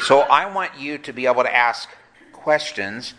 [0.00, 1.88] So I want you to be able to ask
[2.32, 3.14] questions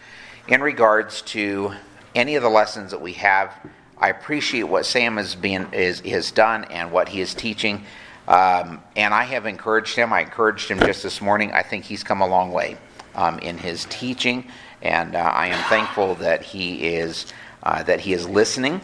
[0.48, 1.74] in regards to
[2.14, 3.54] any of the lessons that we have.
[3.98, 7.86] I appreciate what Sam has been is has done and what he is teaching.
[8.28, 10.12] Um, and I have encouraged him.
[10.12, 11.52] I encouraged him just this morning.
[11.54, 12.78] I think he's come a long way
[13.16, 14.50] um, in his teaching,
[14.82, 17.28] and uh, I am thankful that he is
[17.64, 18.82] uh, that he is listening.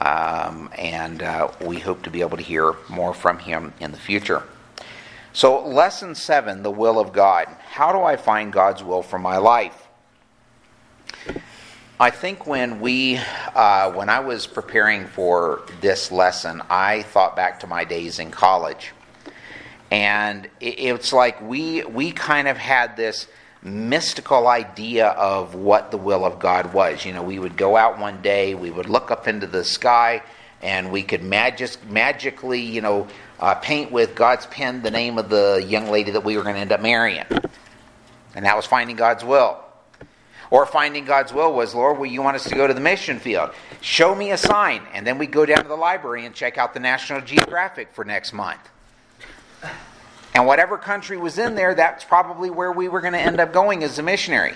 [0.00, 3.98] Um, and uh, we hope to be able to hear more from him in the
[3.98, 4.42] future.
[5.34, 7.48] So, lesson seven: the will of God.
[7.66, 9.88] How do I find God's will for my life?
[11.98, 13.18] I think when we,
[13.52, 18.30] uh, when I was preparing for this lesson, I thought back to my days in
[18.30, 18.92] college,
[19.90, 23.26] and it's like we we kind of had this
[23.60, 27.04] mystical idea of what the will of God was.
[27.04, 30.22] You know, we would go out one day, we would look up into the sky,
[30.62, 33.08] and we could magic, magically, you know,
[33.40, 36.54] uh, paint with God's pen the name of the young lady that we were going
[36.54, 37.24] to end up marrying,
[38.34, 39.60] and that was finding God's will.
[40.50, 43.18] Or finding God's will was, Lord, will you want us to go to the mission
[43.18, 43.50] field?
[43.80, 44.82] Show me a sign.
[44.92, 48.04] And then we go down to the library and check out the National Geographic for
[48.04, 48.60] next month.
[50.34, 53.52] And whatever country was in there, that's probably where we were going to end up
[53.52, 54.54] going as a missionary.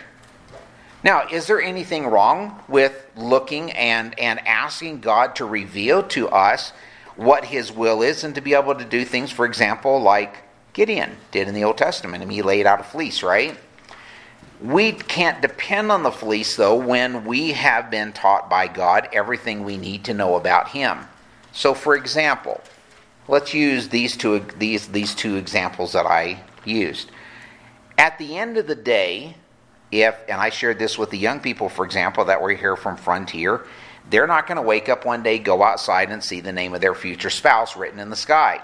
[1.03, 6.73] Now, is there anything wrong with looking and, and asking God to reveal to us
[7.19, 10.37] what His will is and to be able to do things, for example, like
[10.73, 12.23] Gideon did in the Old Testament?
[12.23, 13.59] and he laid out a fleece, right?
[14.63, 19.65] We can't depend on the fleece, though, when we have been taught by God everything
[19.65, 20.99] we need to know about Him.
[21.53, 22.61] So, for example,
[23.27, 27.11] let's use these two, these, these two examples that I used.
[27.97, 29.35] At the end of the day,
[29.91, 32.97] if, and I shared this with the young people, for example, that were here from
[32.97, 33.65] Frontier,
[34.11, 36.81] they're not going to wake up one day, go outside, and see the name of
[36.81, 38.61] their future spouse written in the sky.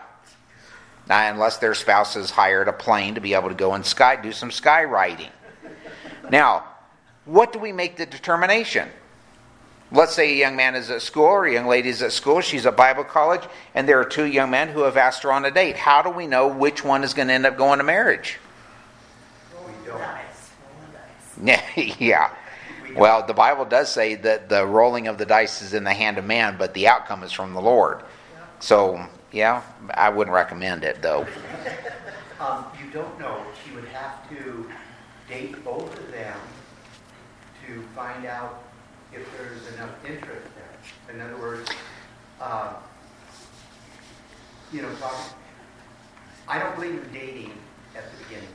[1.08, 4.16] Now, unless their spouse has hired a plane to be able to go and sky,
[4.16, 5.30] do some skywriting.
[6.30, 6.64] Now,
[7.26, 8.88] what do we make the determination?
[9.92, 12.40] Let's say a young man is at school or a young lady is at school,
[12.40, 13.42] she's at Bible college,
[13.74, 15.76] and there are two young men who have asked her on a date.
[15.76, 18.38] How do we know which one is going to end up going to marriage?
[21.98, 22.30] yeah.
[22.96, 26.18] Well, the Bible does say that the rolling of the dice is in the hand
[26.18, 28.02] of man, but the outcome is from the Lord.
[28.60, 29.62] So, yeah,
[29.92, 31.26] I wouldn't recommend it, though.
[32.40, 33.42] Um, you don't know.
[33.64, 34.68] She would have to
[35.28, 36.36] date both of them
[37.64, 38.64] to find out
[39.12, 41.14] if there's enough interest there.
[41.14, 41.70] In other words,
[42.40, 42.74] uh,
[44.72, 45.14] you know, talk,
[46.48, 47.52] I don't believe in dating
[47.96, 48.48] at the beginning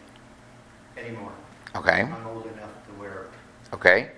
[0.97, 1.31] anymore.
[1.75, 2.01] Okay.
[2.01, 3.27] I'm old enough to where
[3.73, 4.11] Okay.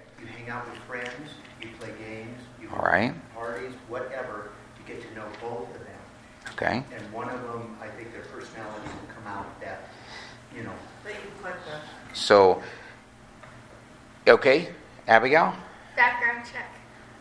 [0.46, 1.30] You hang out with friends,
[1.62, 3.14] you play games, you All right.
[3.34, 4.52] parties, whatever.
[4.80, 6.54] You get to know both of them.
[6.54, 6.84] Okay.
[6.96, 9.90] And one of them, I think their personalities will come out that,
[10.56, 12.62] you know, That you click the So,
[14.28, 14.70] okay,
[15.08, 15.54] Abigail?
[15.96, 16.68] background check.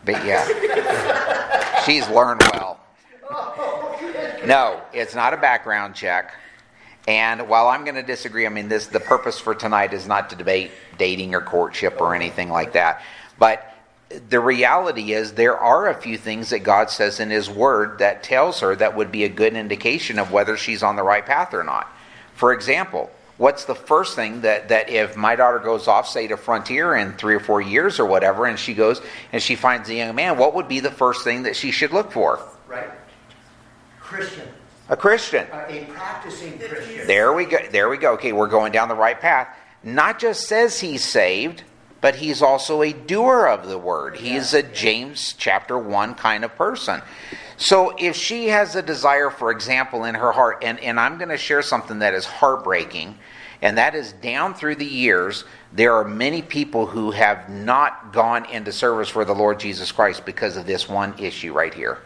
[0.03, 2.79] But yeah, she's learned well.
[3.33, 4.41] Oh.
[4.45, 6.33] No, it's not a background check.
[7.11, 10.29] And while I'm going to disagree, I mean, this the purpose for tonight is not
[10.29, 13.01] to debate dating or courtship or anything like that.
[13.37, 13.67] But
[14.29, 18.23] the reality is there are a few things that God says in His Word that
[18.23, 21.53] tells her that would be a good indication of whether she's on the right path
[21.53, 21.91] or not.
[22.33, 26.37] For example, what's the first thing that, that if my daughter goes off, say to
[26.37, 29.01] Frontier in three or four years or whatever, and she goes
[29.33, 31.91] and she finds a young man, what would be the first thing that she should
[31.91, 32.39] look for?
[32.67, 32.89] right?
[33.99, 34.47] Christian.
[34.91, 35.47] A Christian.
[35.49, 37.07] A practicing Christian.
[37.07, 37.59] There we go.
[37.71, 38.11] There we go.
[38.13, 39.47] Okay, we're going down the right path.
[39.83, 41.63] Not just says he's saved,
[42.01, 44.17] but he's also a doer of the word.
[44.17, 47.01] He's a James chapter 1 kind of person.
[47.55, 51.29] So if she has a desire, for example, in her heart, and, and I'm going
[51.29, 53.17] to share something that is heartbreaking,
[53.61, 58.43] and that is down through the years, there are many people who have not gone
[58.45, 61.99] into service for the Lord Jesus Christ because of this one issue right here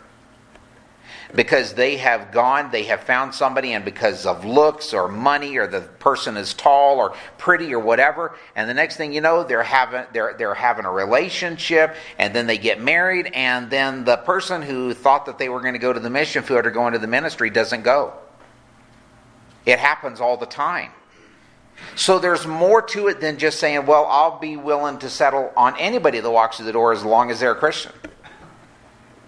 [1.35, 5.67] because they have gone, they have found somebody, and because of looks or money or
[5.67, 9.63] the person is tall or pretty or whatever, and the next thing you know, they're
[9.63, 14.61] having they're they're having a relationship, and then they get married, and then the person
[14.61, 16.99] who thought that they were going to go to the mission field or go into
[16.99, 18.13] the ministry doesn't go.
[19.65, 20.91] It happens all the time.
[21.95, 25.77] So there's more to it than just saying, well, I'll be willing to settle on
[25.77, 27.91] anybody that walks through the door as long as they're a Christian.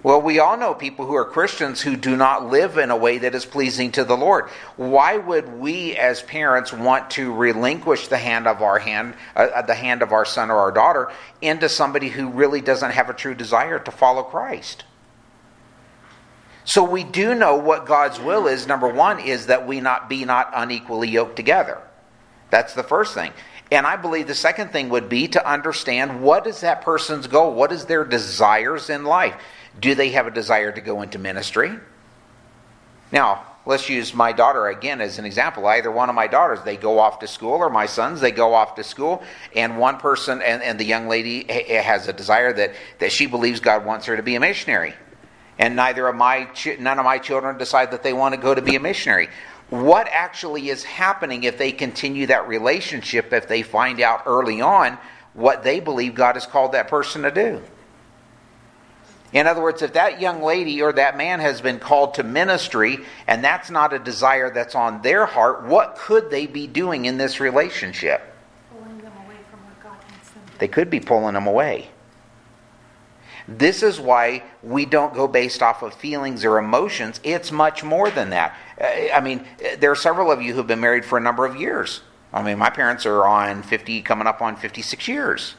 [0.07, 3.17] Well, we all know people who are Christians who do not live in a way
[3.17, 4.47] that is pleasing to the Lord.
[4.77, 9.75] Why would we as parents want to relinquish the hand of our hand, uh, the
[9.75, 11.11] hand of our son or our daughter
[11.41, 14.85] into somebody who really doesn't have a true desire to follow Christ?
[16.63, 18.65] So we do know what God's will is.
[18.65, 21.81] Number 1 is that we not be not unequally yoked together.
[22.49, 23.33] That's the first thing.
[23.73, 27.53] And I believe the second thing would be to understand what is that person's goal?
[27.53, 29.35] What is their desires in life?
[29.79, 31.71] Do they have a desire to go into ministry?
[33.11, 35.65] Now, let's use my daughter again as an example.
[35.65, 38.53] Either one of my daughters, they go off to school, or my sons, they go
[38.53, 39.23] off to school,
[39.55, 43.59] and one person, and, and the young lady has a desire that, that she believes
[43.59, 44.93] God wants her to be a missionary.
[45.59, 46.47] And neither of my,
[46.79, 49.29] none of my children decide that they want to go to be a missionary
[49.69, 54.97] what actually is happening if they continue that relationship, if they find out early on
[55.33, 57.61] what they believe God has called that person to do.
[59.33, 62.99] In other words, if that young lady or that man has been called to ministry
[63.27, 67.17] and that's not a desire that's on their heart, what could they be doing in
[67.17, 68.21] this relationship?
[68.71, 71.89] Pulling them away from what God wants them to They could be pulling them away.
[73.49, 77.19] This is why we don't go based off of feelings or emotions.
[77.23, 78.55] It's much more than that.
[78.79, 79.45] Uh, I mean,
[79.79, 82.01] there are several of you who've been married for a number of years.
[82.33, 85.55] I mean, my parents are on 50, coming up on 56 years.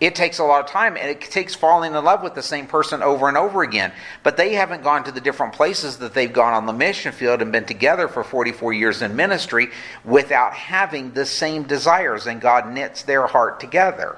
[0.00, 2.66] It takes a lot of time and it takes falling in love with the same
[2.66, 3.92] person over and over again.
[4.22, 7.42] But they haven't gone to the different places that they've gone on the mission field
[7.42, 9.68] and been together for 44 years in ministry
[10.02, 14.16] without having the same desires, and God knits their heart together.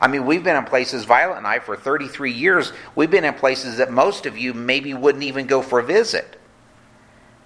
[0.00, 3.34] I mean, we've been in places, Violet and I, for 33 years, we've been in
[3.34, 6.40] places that most of you maybe wouldn't even go for a visit.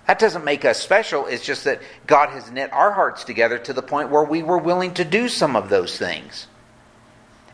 [0.06, 1.26] That doesn't make us special.
[1.26, 4.58] It's just that God has knit our hearts together to the point where we were
[4.58, 6.46] willing to do some of those things.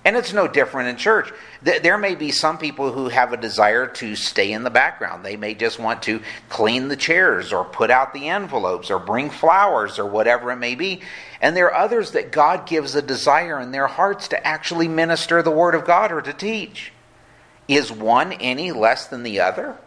[0.05, 1.33] And it's no different in church.
[1.63, 5.25] There may be some people who have a desire to stay in the background.
[5.25, 9.31] They may just want to clean the chairs or put out the envelopes or bring
[9.31, 11.03] flowers or whatever it may be.
[11.41, 15.41] And there are others that God gives a desire in their hearts to actually minister
[15.41, 16.93] the Word of God or to teach.
[17.69, 19.79] Is one any less than the other?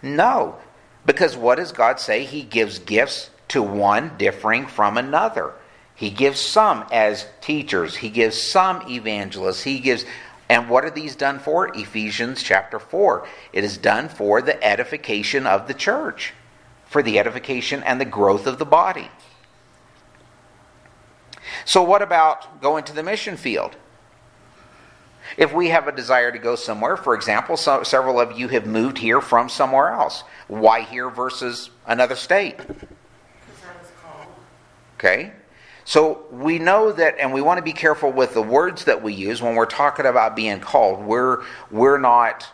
[0.00, 0.56] No.
[1.04, 2.24] Because what does God say?
[2.24, 5.52] He gives gifts to one differing from another.
[5.96, 10.04] He gives some as teachers, he gives some evangelists, he gives
[10.48, 11.68] and what are these done for?
[11.76, 13.26] Ephesians chapter 4.
[13.52, 16.34] It is done for the edification of the church,
[16.84, 19.10] for the edification and the growth of the body.
[21.64, 23.76] So, what about going to the mission field?
[25.36, 28.66] If we have a desire to go somewhere, for example, so, several of you have
[28.66, 30.22] moved here from somewhere else.
[30.46, 32.58] Why here versus another state?
[32.58, 32.78] Because
[33.64, 34.26] I was called.
[34.96, 35.32] Okay?
[35.86, 39.14] So we know that, and we want to be careful with the words that we
[39.14, 41.04] use when we're talking about being called.
[41.04, 42.44] We're we're not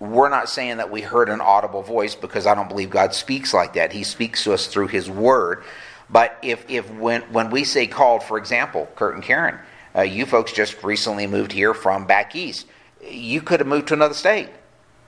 [0.00, 3.54] we're not saying that we heard an audible voice because I don't believe God speaks
[3.54, 3.92] like that.
[3.92, 5.62] He speaks to us through His Word.
[6.10, 9.60] But if if when when we say called, for example, Kurt and Karen,
[9.94, 12.66] uh, you folks just recently moved here from back east.
[13.08, 14.48] You could have moved to another state.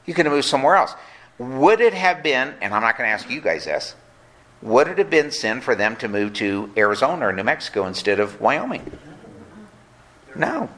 [0.04, 0.94] You could have moved somewhere else.
[1.38, 2.54] Would it have been?
[2.60, 3.96] And I'm not going to ask you guys this
[4.62, 8.20] would it have been sin for them to move to Arizona or New Mexico instead
[8.20, 8.98] of Wyoming?
[10.34, 10.68] No.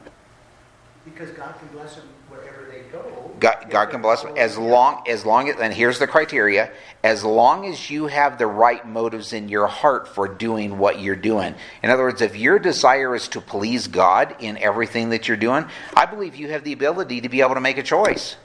[1.05, 3.31] Because God can bless them wherever they go.
[3.39, 6.71] God, God can bless them as long as long as and here's the criteria
[7.03, 11.15] as long as you have the right motives in your heart for doing what you're
[11.15, 15.37] doing in other words if your desire is to please god in everything that you're
[15.37, 15.65] doing
[15.95, 18.35] i believe you have the ability to be able to make a choice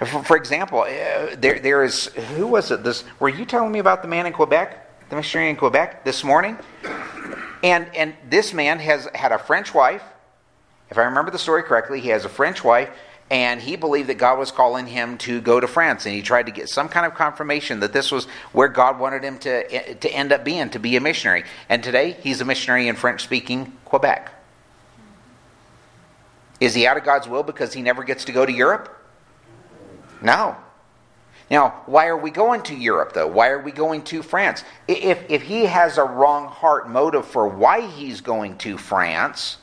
[0.00, 2.82] for, for example, uh, there, there is, who was it?
[2.84, 6.24] This, were you telling me about the man in Quebec, the missionary in Quebec this
[6.24, 6.56] morning?
[7.62, 10.02] And, and this man has had a French wife.
[10.90, 12.88] If I remember the story correctly, he has a French wife,
[13.30, 16.46] and he believed that God was calling him to go to France, and he tried
[16.46, 20.10] to get some kind of confirmation that this was where God wanted him to, to
[20.10, 21.44] end up being, to be a missionary.
[21.68, 24.32] And today, he's a missionary in French speaking Quebec.
[26.60, 28.97] Is he out of God's will because he never gets to go to Europe?
[30.22, 30.56] No.
[31.50, 33.26] Now, why are we going to Europe, though?
[33.26, 34.64] Why are we going to France?
[34.86, 39.56] If, if he has a wrong heart motive for why he's going to France,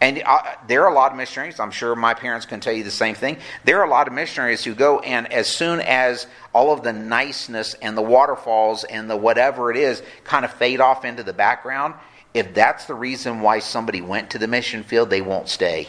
[0.00, 2.84] and uh, there are a lot of missionaries, I'm sure my parents can tell you
[2.84, 3.38] the same thing.
[3.64, 6.92] There are a lot of missionaries who go, and as soon as all of the
[6.92, 11.32] niceness and the waterfalls and the whatever it is kind of fade off into the
[11.32, 11.94] background,
[12.34, 15.88] if that's the reason why somebody went to the mission field, they won't stay.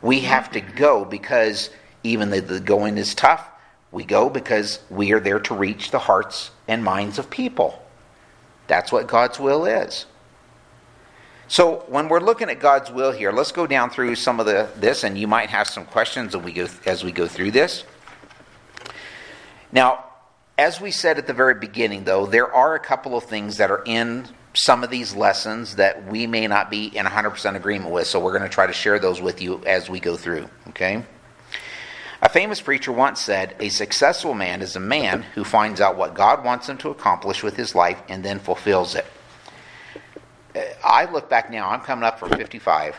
[0.00, 1.70] We have to go because
[2.06, 3.48] even though the going is tough,
[3.92, 7.82] we go because we are there to reach the hearts and minds of people.
[8.66, 10.06] That's what God's will is.
[11.48, 14.68] So when we're looking at God's will here, let's go down through some of the
[14.76, 17.84] this, and you might have some questions as we go as we go through this.
[19.70, 20.04] Now,
[20.58, 23.70] as we said at the very beginning, though, there are a couple of things that
[23.70, 28.06] are in some of these lessons that we may not be in 100% agreement with,
[28.06, 30.48] so we're going to try to share those with you as we go through.
[30.68, 31.04] Okay.
[32.22, 36.14] A famous preacher once said, A successful man is a man who finds out what
[36.14, 39.06] God wants him to accomplish with his life and then fulfills it.
[40.54, 42.96] Uh, I look back now, I'm coming up for 55,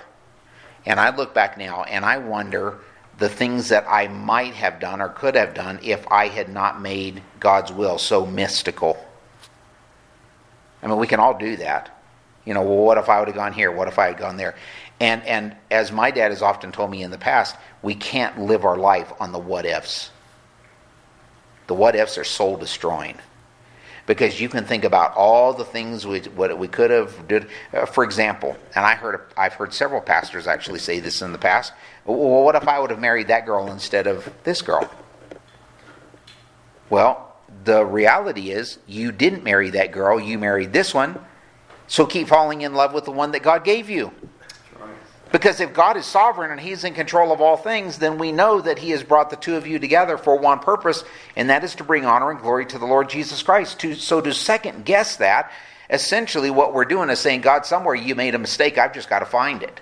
[0.85, 2.79] and I look back now and I wonder
[3.17, 6.79] the things that I might have done or could have done if I had not
[6.79, 9.03] made God's will so mystical.
[10.83, 11.89] I mean, we can all do that.
[12.45, 13.71] You know, well, what if I would have gone here?
[13.71, 14.55] What if I had gone there?
[14.99, 18.65] And and as my dad has often told me in the past, we can't live
[18.65, 20.11] our life on the what ifs.
[21.67, 23.17] The what ifs are soul destroying
[24.07, 27.47] because you can think about all the things we what we could have did.
[27.71, 31.37] Uh, for example, and I heard I've heard several pastors actually say this in the
[31.37, 31.73] past.
[32.05, 34.89] Well, what if I would have married that girl instead of this girl?
[36.89, 37.35] Well,
[37.65, 40.19] the reality is you didn't marry that girl.
[40.19, 41.19] You married this one.
[41.87, 44.11] So keep falling in love with the one that God gave you.
[45.31, 48.61] Because if God is sovereign and He's in control of all things, then we know
[48.61, 51.03] that He has brought the two of you together for one purpose,
[51.35, 53.83] and that is to bring honor and glory to the Lord Jesus Christ.
[53.97, 55.51] so to second guess that,
[55.89, 59.19] essentially what we're doing is saying, God, somewhere you made a mistake, I've just got
[59.19, 59.81] to find it.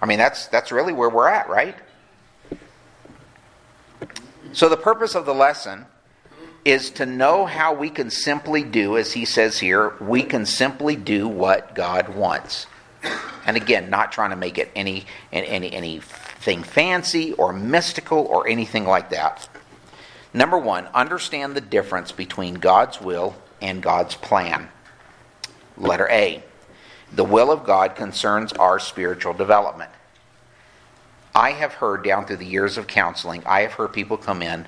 [0.00, 1.74] I mean, that's, that's really where we're at, right?
[4.52, 5.86] So the purpose of the lesson
[6.64, 10.96] is to know how we can simply do, as he says here, we can simply
[10.96, 12.66] do what God wants.
[13.46, 18.84] And again, not trying to make it any, any anything fancy or mystical or anything
[18.84, 19.48] like that.
[20.34, 24.68] Number one, understand the difference between God's will and God's plan.
[25.76, 26.42] Letter A.
[27.12, 29.90] The will of God concerns our spiritual development.
[31.34, 34.66] I have heard down through the years of counseling, I have heard people come in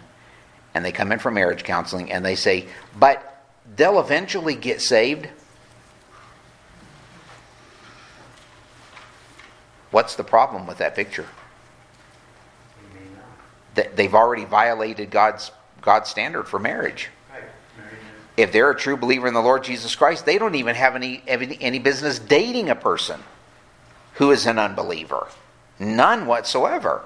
[0.75, 2.67] and they come in for marriage counseling and they say,
[2.99, 3.45] but
[3.77, 5.29] they'll eventually get saved.
[9.91, 11.27] What's the problem with that picture?
[13.75, 17.09] They've already violated God's God's standard for marriage.
[18.37, 21.23] If they're a true believer in the Lord Jesus Christ, they don't even have any
[21.27, 23.21] any business dating a person
[24.15, 25.29] who is an unbeliever.
[25.79, 27.03] None whatsoever.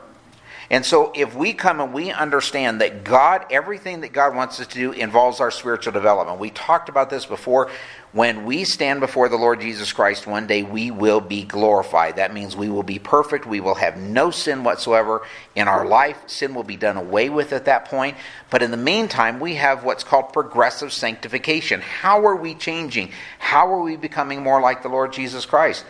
[0.70, 4.66] And so, if we come and we understand that God, everything that God wants us
[4.68, 6.38] to do involves our spiritual development.
[6.38, 7.70] We talked about this before.
[8.12, 12.16] When we stand before the Lord Jesus Christ one day, we will be glorified.
[12.16, 13.44] That means we will be perfect.
[13.44, 15.22] We will have no sin whatsoever
[15.56, 16.16] in our life.
[16.28, 18.16] Sin will be done away with at that point.
[18.50, 21.80] But in the meantime, we have what's called progressive sanctification.
[21.80, 23.10] How are we changing?
[23.40, 25.84] How are we becoming more like the Lord Jesus Christ?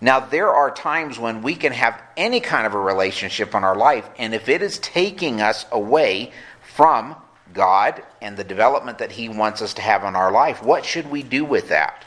[0.00, 3.76] Now, there are times when we can have any kind of a relationship in our
[3.76, 7.16] life, and if it is taking us away from
[7.52, 11.10] God and the development that He wants us to have in our life, what should
[11.10, 12.04] we do with that?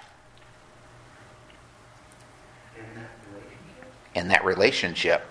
[4.16, 5.26] In that relationship.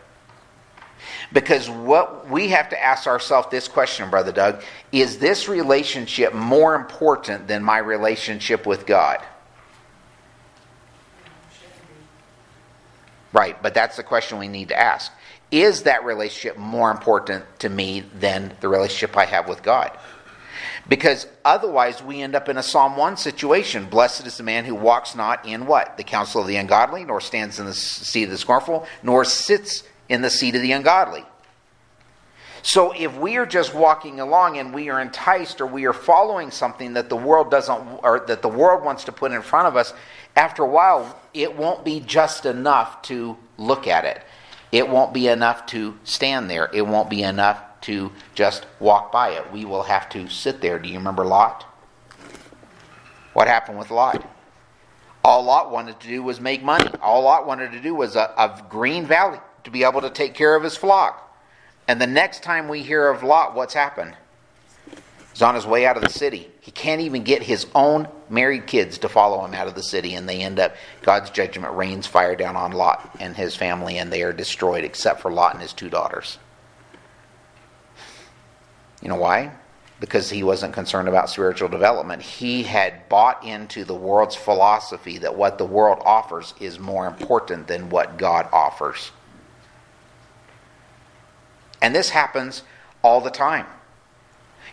[1.33, 4.63] Because what we have to ask ourselves this question, Brother Doug
[4.93, 9.25] is this relationship more important than my relationship with God?
[13.33, 15.13] Right, but that's the question we need to ask.
[15.51, 19.97] Is that relationship more important to me than the relationship I have with God?
[20.89, 23.87] Because otherwise, we end up in a Psalm 1 situation.
[23.87, 25.97] Blessed is the man who walks not in what?
[25.97, 29.85] The counsel of the ungodly, nor stands in the seat of the scornful, nor sits
[30.09, 31.25] in the seat of the ungodly.
[32.63, 36.51] So if we are just walking along and we are enticed or we are following
[36.51, 39.77] something that the world doesn't or that the world wants to put in front of
[39.77, 39.95] us,
[40.37, 44.23] after a while it won't be just enough to look at it.
[44.73, 46.71] It won't be enough to stand there.
[46.73, 49.53] It won't be enough to just walk by it.
[49.53, 50.79] We will have to sit there.
[50.79, 51.65] Do you remember Lot?
[53.33, 54.25] What happened with Lot?
[55.25, 56.91] All Lot wanted to do was make money.
[57.03, 60.35] All Lot wanted to do was a, a green valley to be able to take
[60.35, 61.27] care of his flock.
[61.89, 64.17] And the next time we hear of Lot, what's happened?
[65.41, 66.51] He's on his way out of the city.
[66.61, 70.15] He can't even get his own married kids to follow him out of the city,
[70.15, 74.13] and they end up, God's judgment rains fire down on Lot and his family, and
[74.13, 76.37] they are destroyed except for Lot and his two daughters.
[79.01, 79.53] You know why?
[79.99, 82.21] Because he wasn't concerned about spiritual development.
[82.21, 87.67] He had bought into the world's philosophy that what the world offers is more important
[87.67, 89.11] than what God offers.
[91.81, 92.63] And this happens
[93.03, 93.65] all the time.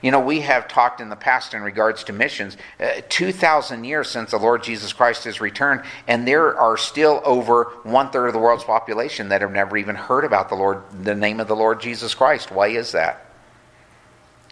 [0.01, 4.10] You know, we have talked in the past in regards to missions, uh, 2,000 years
[4.10, 8.34] since the Lord Jesus Christ has returned, and there are still over one third of
[8.34, 11.56] the world's population that have never even heard about the Lord, the name of the
[11.56, 12.51] Lord Jesus Christ.
[12.51, 13.25] Why is that?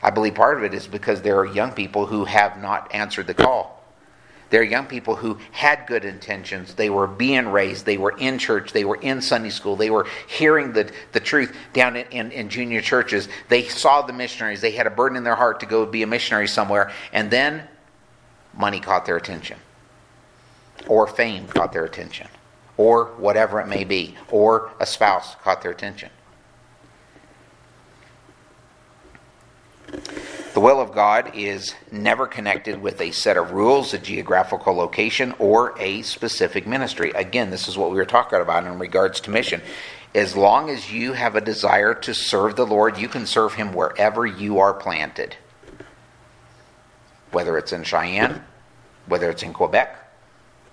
[0.02, 3.28] I believe part of it is because there are young people who have not answered
[3.28, 3.75] the call.
[4.50, 6.76] They're young people who had good intentions.
[6.76, 7.86] They were being raised.
[7.86, 8.72] They were in church.
[8.72, 9.76] They were in Sunday school.
[9.76, 13.28] They were hearing the, the truth down in, in, in junior churches.
[13.50, 14.62] They saw the missionaries.
[14.62, 16.92] They had a burden in their heart to go be a missionary somewhere.
[17.12, 17.68] And then
[18.58, 19.58] money caught their attention,
[20.88, 22.28] or fame caught their attention,
[22.78, 26.10] or whatever it may be, or a spouse caught their attention.
[30.56, 35.34] The will of God is never connected with a set of rules, a geographical location,
[35.38, 37.12] or a specific ministry.
[37.12, 39.62] Again, this is what we were talking about in regards to mission.
[40.16, 43.74] As long as you have a desire to serve the Lord, you can serve Him
[43.74, 45.36] wherever you are planted.
[47.32, 48.42] Whether it's in Cheyenne,
[49.08, 49.94] whether it's in Quebec,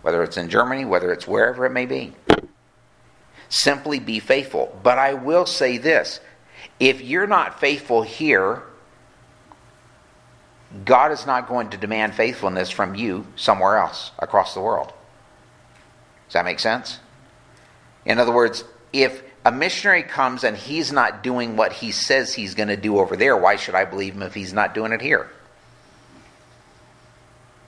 [0.02, 2.14] whether it's in Germany, whether it's wherever it may be.
[3.48, 4.78] Simply be faithful.
[4.84, 6.20] But I will say this
[6.78, 8.62] if you're not faithful here,
[10.84, 14.92] God is not going to demand faithfulness from you somewhere else across the world.
[16.28, 16.98] Does that make sense?
[18.04, 22.54] In other words, if a missionary comes and he's not doing what he says he's
[22.54, 25.00] going to do over there, why should I believe him if he's not doing it
[25.00, 25.30] here?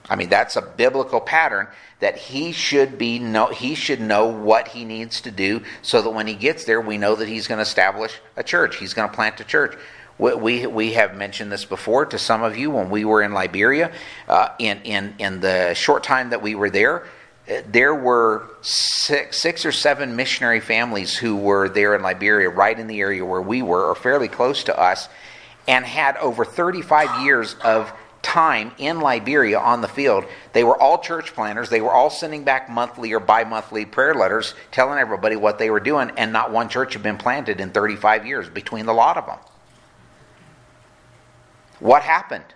[0.09, 1.69] I mean, that's a biblical pattern
[2.01, 6.11] that he should be know he should know what he needs to do so that
[6.11, 8.77] when he gets there, we know that he's going to establish a church.
[8.77, 9.77] He's going to plant a church.
[10.19, 13.93] We, we, have mentioned this before to some of you when we were in Liberia.
[14.29, 17.05] Uh, in, in, in the short time that we were there,
[17.67, 22.87] there were six, six or seven missionary families who were there in Liberia, right in
[22.87, 25.09] the area where we were, or fairly close to us,
[25.67, 27.93] and had over 35 years of
[28.23, 30.25] time in Liberia on the field.
[30.55, 31.69] They were all church planters.
[31.69, 35.71] They were all sending back monthly or bi monthly prayer letters telling everybody what they
[35.71, 39.19] were doing, and not one church had been planted in 35 years between the lot
[39.19, 39.39] of them.
[41.85, 42.47] What happened?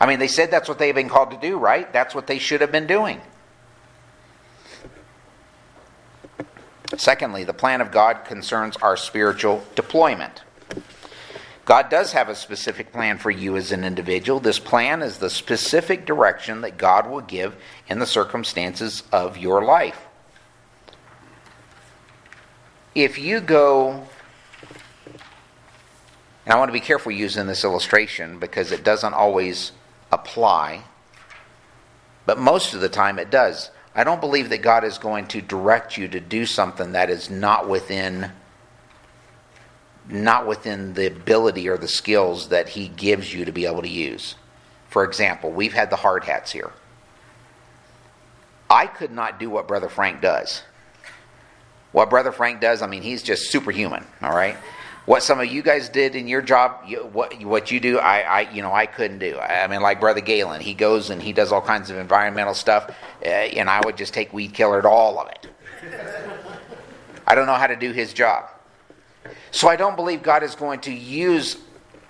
[0.00, 1.92] I mean, they said that's what they've been called to do, right?
[1.92, 3.20] That's what they should have been doing.
[6.96, 10.42] Secondly, the plan of God concerns our spiritual deployment.
[11.64, 14.40] God does have a specific plan for you as an individual.
[14.40, 17.54] This plan is the specific direction that God will give
[17.86, 20.04] in the circumstances of your life.
[22.92, 24.08] If you go
[26.44, 29.72] and I want to be careful using this illustration because it doesn't always
[30.12, 30.82] apply,
[32.26, 33.70] but most of the time it does.
[33.94, 37.30] I don't believe that God is going to direct you to do something that is
[37.30, 38.32] not within
[40.06, 43.88] not within the ability or the skills that he gives you to be able to
[43.88, 44.34] use.
[44.88, 46.72] For example, we've had the hard hats here.
[48.68, 50.62] I could not do what Brother Frank does.
[51.92, 54.56] What Brother Frank does, I mean, he's just superhuman, all right?
[55.06, 58.20] What some of you guys did in your job, you, what what you do, I,
[58.20, 59.36] I you know I couldn't do.
[59.36, 62.54] I, I, mean, like Brother Galen, he goes and he does all kinds of environmental
[62.54, 62.90] stuff,
[63.22, 65.46] uh, and I would just take weed killer to all of it.
[67.26, 68.48] I don't know how to do his job,
[69.50, 71.58] so I don't believe God is going to use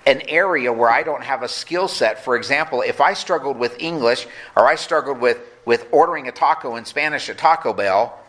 [0.07, 2.22] an area where I don't have a skill set.
[2.22, 6.76] For example, if I struggled with English or I struggled with with ordering a taco
[6.76, 8.20] in Spanish at Taco Bell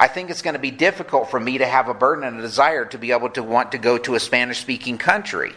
[0.00, 2.42] I think it's going to be difficult for me to have a burden and a
[2.42, 5.52] desire to be able to want to go to a Spanish speaking country.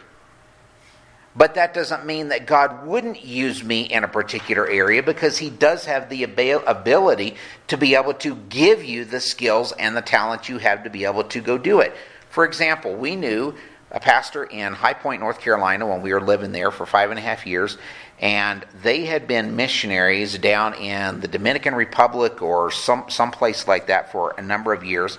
[1.35, 5.49] But that doesn't mean that God wouldn't use me in a particular area because He
[5.49, 7.35] does have the ability
[7.67, 11.05] to be able to give you the skills and the talent you have to be
[11.05, 11.95] able to go do it.
[12.29, 13.55] For example, we knew
[13.91, 17.19] a pastor in High Point, North Carolina, when we were living there for five and
[17.19, 17.77] a half years,
[18.21, 24.11] and they had been missionaries down in the Dominican Republic or some someplace like that
[24.11, 25.17] for a number of years.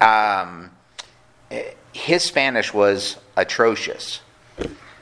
[0.00, 0.70] Um,
[1.92, 4.20] his Spanish was atrocious.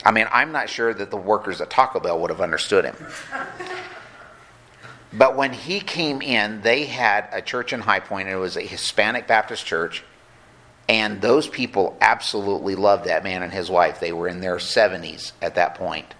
[0.04, 2.96] I mean, I'm not sure that the workers at Taco Bell would have understood him.
[5.12, 8.28] But when he came in, they had a church in High Point.
[8.28, 10.04] It was a Hispanic Baptist church.
[10.88, 14.00] And those people absolutely loved that man and his wife.
[14.00, 16.14] They were in their 70s at that point.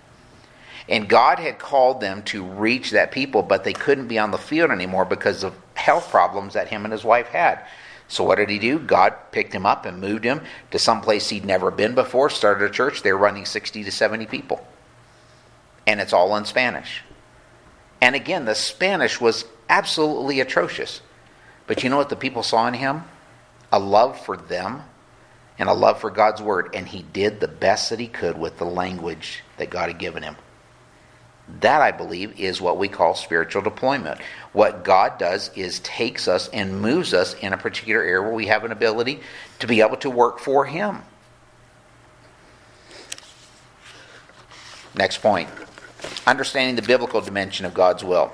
[0.89, 4.39] And God had called them to reach that people, but they couldn't be on the
[4.39, 7.61] field anymore because of health problems that him and his wife had.
[8.09, 8.79] So what did he do?
[8.79, 10.43] God picked him up and moved him
[10.73, 13.03] to some place he'd never been before, started a church.
[13.03, 14.67] They're running 60 to 70 people.
[15.87, 17.03] And it's all in Spanish.
[18.01, 21.01] And again, the Spanish was absolutely atrocious.
[21.67, 23.05] But you know what the people saw in him?
[23.73, 24.83] A love for them
[25.59, 26.71] and a love for God's word.
[26.75, 30.23] And he did the best that he could with the language that God had given
[30.23, 30.37] him.
[31.61, 34.21] That, I believe, is what we call spiritual deployment.
[34.53, 38.47] What God does is takes us and moves us in a particular area where we
[38.47, 39.21] have an ability
[39.59, 41.03] to be able to work for Him.
[44.95, 45.49] Next point
[46.27, 48.33] understanding the biblical dimension of God's will.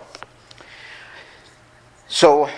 [2.08, 2.50] So,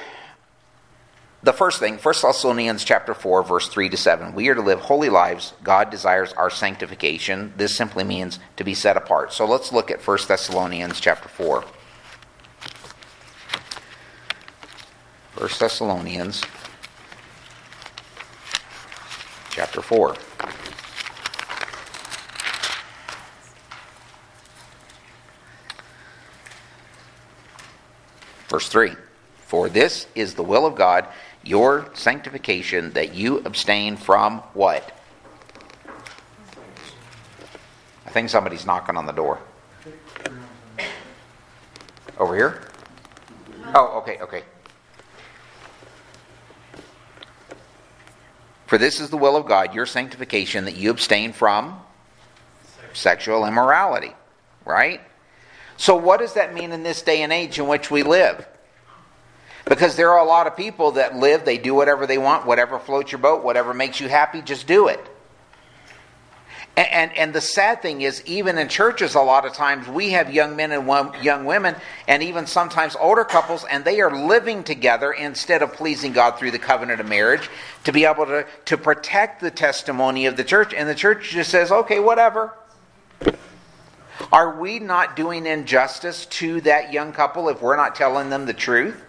[1.43, 4.35] the first thing, 1 Thessalonians chapter 4, verse 3 to 7.
[4.35, 5.55] We are to live holy lives.
[5.65, 7.53] God desires our sanctification.
[7.57, 9.33] This simply means to be set apart.
[9.33, 11.65] So let's look at 1 Thessalonians chapter 4.
[15.35, 16.43] 1 Thessalonians
[19.51, 20.17] chapter 4.
[28.49, 28.95] Verse 3
[29.39, 31.09] For this is the will of God,
[31.45, 34.97] your sanctification, that you abstain from what?
[38.07, 39.39] I think somebody's knocking on the door.
[42.19, 42.69] Over here?
[43.75, 44.43] Oh, okay, okay.
[48.67, 51.81] For this is the will of God, your sanctification, that you abstain from
[52.93, 54.13] sexual immorality.
[54.65, 55.01] Right?
[55.77, 58.47] So, what does that mean in this day and age in which we live?
[59.65, 62.79] Because there are a lot of people that live, they do whatever they want, whatever
[62.79, 65.09] floats your boat, whatever makes you happy, just do it.
[66.77, 70.11] And, and, and the sad thing is, even in churches, a lot of times we
[70.11, 71.77] have young men and one, young women,
[72.09, 76.51] and even sometimes older couples, and they are living together instead of pleasing God through
[76.51, 77.49] the covenant of marriage
[77.85, 80.73] to be able to, to protect the testimony of the church.
[80.73, 82.55] And the church just says, okay, whatever.
[84.33, 88.55] Are we not doing injustice to that young couple if we're not telling them the
[88.55, 89.03] truth?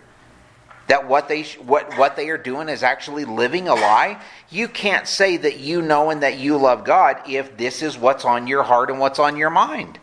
[0.88, 4.22] That what they what what they are doing is actually living a lie?
[4.50, 8.26] You can't say that you know and that you love God if this is what's
[8.26, 10.00] on your heart and what's on your mind.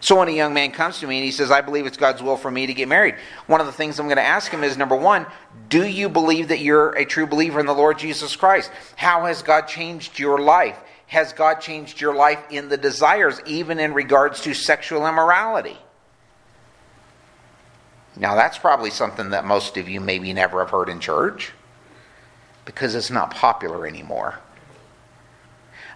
[0.00, 2.22] So when a young man comes to me and he says, I believe it's God's
[2.22, 3.16] will for me to get married,
[3.48, 5.26] one of the things I'm going to ask him is number one,
[5.68, 8.70] do you believe that you're a true believer in the Lord Jesus Christ?
[8.94, 10.78] How has God changed your life?
[11.08, 15.76] has God changed your life in the desires, even in regards to sexual immorality?
[18.18, 21.52] Now, that's probably something that most of you maybe never have heard in church
[22.64, 24.40] because it's not popular anymore.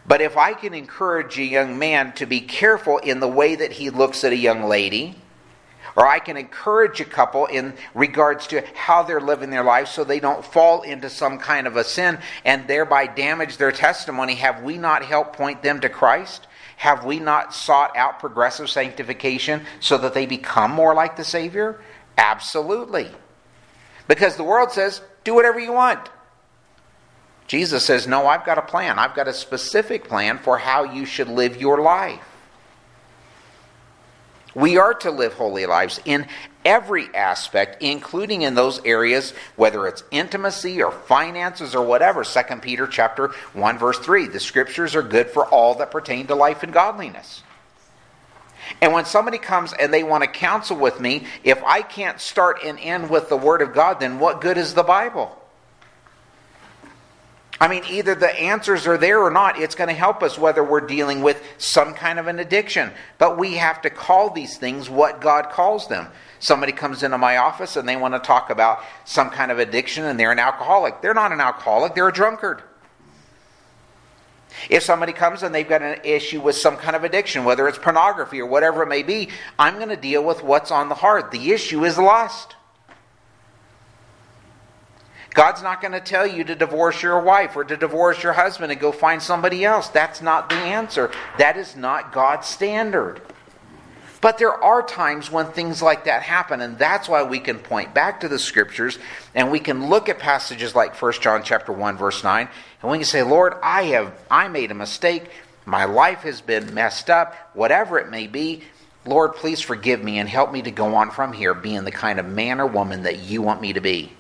[0.06, 3.72] But if I can encourage a young man to be careful in the way that
[3.72, 5.16] he looks at a young lady,
[5.96, 10.04] or I can encourage a couple in regards to how they're living their life so
[10.04, 14.36] they don't fall into some kind of a sin and thereby damage their testimony.
[14.36, 16.46] Have we not helped point them to Christ?
[16.76, 21.80] Have we not sought out progressive sanctification so that they become more like the Savior?
[22.22, 23.10] Absolutely.
[24.06, 26.08] Because the world says, do whatever you want.
[27.48, 28.98] Jesus says, no, I've got a plan.
[28.98, 32.22] I've got a specific plan for how you should live your life.
[34.54, 36.28] We are to live holy lives in
[36.64, 42.22] every aspect, including in those areas, whether it's intimacy or finances or whatever.
[42.22, 44.28] 2 Peter chapter 1, verse 3.
[44.28, 47.42] The scriptures are good for all that pertain to life and godliness.
[48.80, 52.58] And when somebody comes and they want to counsel with me, if I can't start
[52.64, 55.38] and end with the Word of God, then what good is the Bible?
[57.60, 59.56] I mean, either the answers are there or not.
[59.56, 62.90] It's going to help us whether we're dealing with some kind of an addiction.
[63.18, 66.08] But we have to call these things what God calls them.
[66.40, 70.04] Somebody comes into my office and they want to talk about some kind of addiction
[70.04, 71.02] and they're an alcoholic.
[71.02, 72.62] They're not an alcoholic, they're a drunkard.
[74.70, 77.78] If somebody comes and they've got an issue with some kind of addiction, whether it's
[77.78, 81.30] pornography or whatever it may be, I'm going to deal with what's on the heart.
[81.30, 82.56] The issue is lust.
[85.34, 88.70] God's not going to tell you to divorce your wife or to divorce your husband
[88.70, 89.88] and go find somebody else.
[89.88, 91.10] That's not the answer.
[91.38, 93.22] That is not God's standard.
[94.22, 97.92] But there are times when things like that happen, and that's why we can point
[97.92, 99.00] back to the scriptures
[99.34, 102.48] and we can look at passages like 1 John chapter 1, verse 9,
[102.80, 105.28] and we can say, Lord, I have I made a mistake.
[105.66, 108.62] My life has been messed up, whatever it may be.
[109.04, 112.20] Lord, please forgive me and help me to go on from here being the kind
[112.20, 114.12] of man or woman that you want me to be.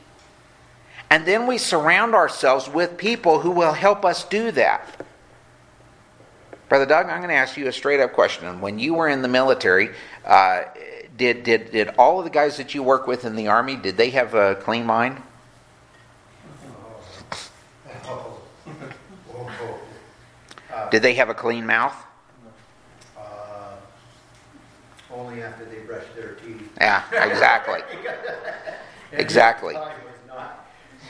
[1.10, 4.84] And then we surround ourselves with people who will help us do that.
[6.72, 8.62] Brother Doug, I'm going to ask you a straight up question.
[8.62, 9.90] When you were in the military,
[10.24, 10.62] uh,
[11.18, 13.98] did, did, did all of the guys that you work with in the Army, did
[13.98, 15.20] they have a clean mind?
[20.90, 21.94] Did they have a clean mouth?
[23.18, 23.20] Uh,
[25.12, 26.70] only after they brush their teeth.
[26.78, 27.80] Yeah, exactly.
[29.12, 29.74] exactly.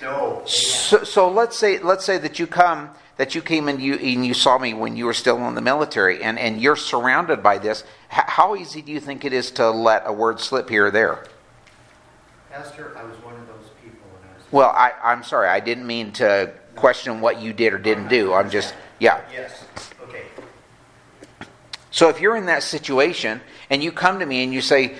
[0.00, 0.42] No.
[0.44, 2.90] So, so let's say let's say that you come
[3.22, 5.60] that you came and you and you saw me when you were still in the
[5.60, 7.84] military and, and you're surrounded by this.
[8.12, 10.90] H- how easy do you think it is to let a word slip here or
[10.90, 11.24] there?
[12.50, 14.42] Pastor, I was one of those people when I was.
[14.50, 18.32] Well, I, I'm sorry, I didn't mean to question what you did or didn't do.
[18.32, 19.20] I'm just yeah.
[19.32, 19.66] Yes,
[20.02, 20.24] okay.
[21.92, 24.96] So if you're in that situation and you come to me and you say,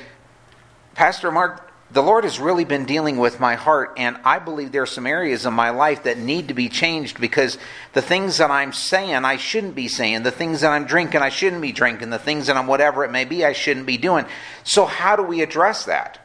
[0.95, 4.83] Pastor Mark, the Lord has really been dealing with my heart, and I believe there
[4.83, 7.59] are some areas in my life that need to be changed because
[7.93, 11.29] the things that I'm saying I shouldn't be saying, the things that I'm drinking I
[11.29, 14.25] shouldn't be drinking, the things that I'm whatever it may be I shouldn't be doing.
[14.65, 16.19] So, how do we address that?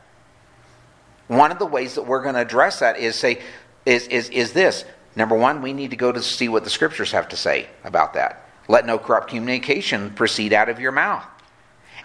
[1.28, 3.42] One of the ways that we're going to address that is say,
[3.86, 4.86] is, is, is this.
[5.18, 8.14] Number one, we need to go to see what the scriptures have to say about
[8.14, 8.48] that.
[8.70, 11.26] Let no corrupt communication proceed out of your mouth.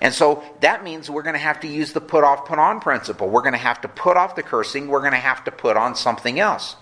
[0.02, 2.80] And so that means we're going to have to use the put off, put on
[2.80, 3.28] principle.
[3.28, 4.88] We're going to have to put off the cursing.
[4.88, 6.74] We're going to have to put on something else.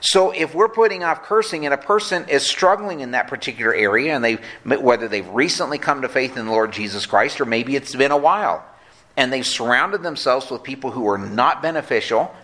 [0.00, 4.16] So if we're putting off cursing and a person is struggling in that particular area,
[4.16, 7.76] and they whether they've recently come to faith in the Lord Jesus Christ or maybe
[7.76, 8.64] it's been a while,
[9.18, 12.34] and they've surrounded themselves with people who are not beneficial,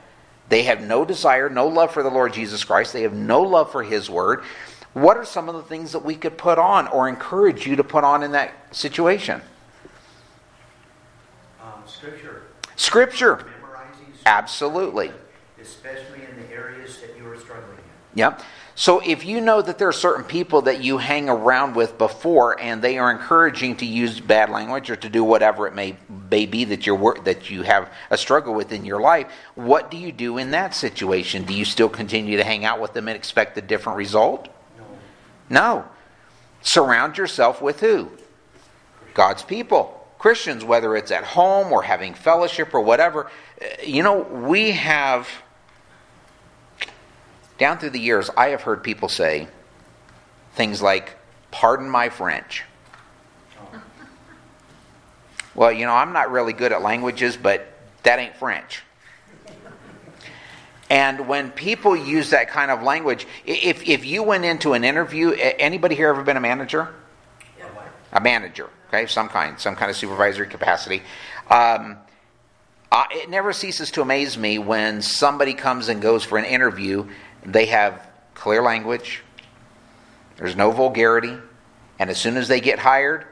[0.51, 3.73] they have no desire, no love for the Lord Jesus Christ, they have no love
[3.73, 4.45] for His Word.
[4.93, 7.85] What are some of the things that we could put on or encourage you to
[7.85, 9.41] put on in that situation?
[12.07, 12.43] Scripture.
[12.77, 13.37] Scripture.
[13.37, 15.11] Memorizing scripture, Absolutely.
[15.61, 18.19] Especially in the areas that you are struggling in.
[18.19, 18.43] Yep.
[18.79, 22.61] So if you know that there are certain people that you hang around with before
[22.61, 25.97] and they are encouraging to use bad language or to do whatever it may,
[26.31, 29.97] may be that you're that you have a struggle with in your life, what do
[29.97, 31.45] you do in that situation?
[31.45, 34.49] Do you still continue to hang out with them and expect a different result?
[34.79, 34.85] No.
[35.49, 35.85] No.
[36.61, 38.11] Surround yourself with who?
[39.15, 39.96] God's people.
[40.27, 45.29] Christians, whether it's at home or having fellowship or whatever, eh, you know, we have,
[47.59, 49.47] down through the years, I have heard people say
[50.55, 51.17] things like,
[51.53, 52.65] pardon my French.
[55.55, 58.83] Well, you know, I'm not really good at languages, but that ain't French.
[60.91, 65.31] And when people use that kind of language, if, if you went into an interview,
[65.31, 66.93] anybody here ever been a manager?
[68.17, 71.03] A manager okay, some kind, some kind of supervisory capacity.
[71.51, 71.99] Um,
[72.91, 77.07] uh, it never ceases to amaze me when somebody comes and goes for an interview.
[77.45, 79.23] They have clear language.
[80.37, 81.37] There's no vulgarity,
[81.99, 83.27] and as soon as they get hired,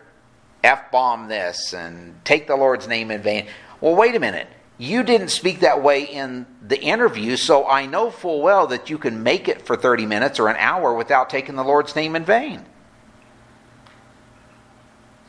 [0.62, 3.46] f bomb this and take the Lord's name in vain.
[3.80, 4.48] Well, wait a minute.
[4.76, 8.98] You didn't speak that way in the interview, so I know full well that you
[8.98, 12.24] can make it for 30 minutes or an hour without taking the Lord's name in
[12.24, 12.64] vain.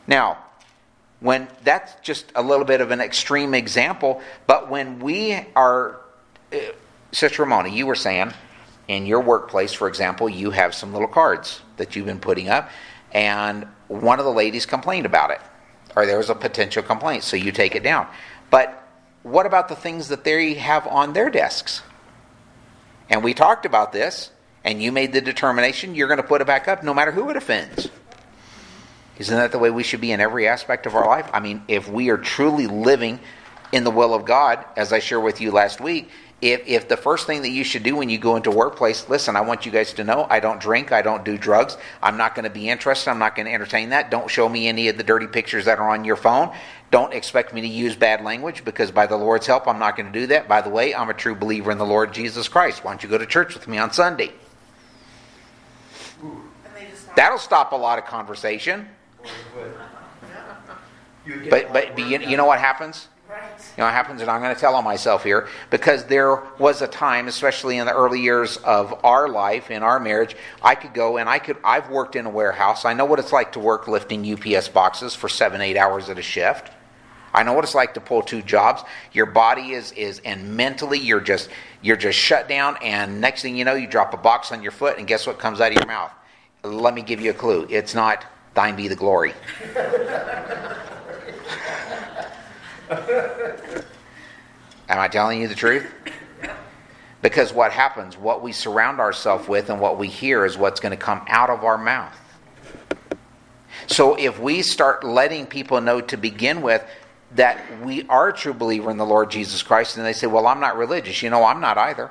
[0.07, 0.37] Now,
[1.19, 5.99] when that's just a little bit of an extreme example, but when we are,
[6.53, 6.57] uh,
[7.11, 8.33] Sister Ramona, you were saying
[8.87, 12.69] in your workplace, for example, you have some little cards that you've been putting up,
[13.11, 15.41] and one of the ladies complained about it,
[15.95, 18.07] or there was a potential complaint, so you take it down.
[18.51, 18.83] But
[19.23, 21.81] what about the things that they have on their desks?
[23.09, 24.31] And we talked about this,
[24.63, 27.29] and you made the determination you're going to put it back up no matter who
[27.29, 27.89] it offends.
[29.17, 31.29] Isn't that the way we should be in every aspect of our life?
[31.33, 33.19] I mean, if we are truly living
[33.71, 36.09] in the will of God, as I shared with you last week,
[36.41, 39.37] if, if the first thing that you should do when you go into workplace, listen,
[39.37, 42.35] I want you guys to know I don't drink, I don't do drugs, I'm not
[42.35, 44.11] going to be interested, I'm not going to entertain that.
[44.11, 46.53] Don't show me any of the dirty pictures that are on your phone.
[46.91, 50.11] Don't expect me to use bad language because by the Lord's help, I'm not going
[50.11, 50.47] to do that.
[50.47, 52.83] By the way, I'm a true believer in the Lord Jesus Christ.
[52.83, 54.33] Why don't you go to church with me on Sunday?
[57.15, 58.89] That'll stop a lot of conversation.
[61.49, 63.07] But but you, you know what happens?
[63.29, 66.81] You know what happens, and I'm going to tell on myself here because there was
[66.81, 70.93] a time, especially in the early years of our life, in our marriage, I could
[70.93, 71.57] go and I could.
[71.63, 72.85] I've worked in a warehouse.
[72.85, 76.19] I know what it's like to work lifting UPS boxes for seven, eight hours at
[76.19, 76.71] a shift.
[77.33, 78.83] I know what it's like to pull two jobs.
[79.11, 81.49] Your body is is and mentally you're just
[81.81, 82.77] you're just shut down.
[82.81, 85.39] And next thing you know, you drop a box on your foot, and guess what
[85.39, 86.13] comes out of your mouth?
[86.63, 87.67] Let me give you a clue.
[87.69, 89.33] It's not thine be the glory.
[94.87, 95.85] Am I telling you the truth?
[97.21, 100.91] Because what happens, what we surround ourselves with and what we hear is what's going
[100.91, 102.15] to come out of our mouth.
[103.87, 106.83] So if we start letting people know to begin with
[107.35, 110.47] that we are a true believer in the Lord Jesus Christ, and they say, Well,
[110.47, 111.21] I'm not religious.
[111.21, 112.09] You know, I'm not either.